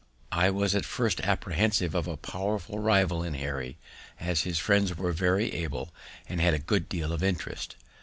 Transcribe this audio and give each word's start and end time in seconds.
I 0.31 0.49
was 0.49 0.73
at 0.73 0.83
first 0.83 1.19
apprehensive 1.21 1.93
of 1.93 2.07
a 2.07 2.17
powerful 2.17 2.79
rival 2.79 3.21
in 3.21 3.35
Harry, 3.35 3.77
as 4.19 4.41
his 4.41 4.57
friends 4.57 4.97
were 4.97 5.11
very 5.13 5.51
able, 5.53 5.93
and 6.27 6.41
had 6.41 6.55
a 6.55 6.57
good 6.57 6.89
deal 6.89 7.13
of 7.13 7.21
interest. 7.21 7.75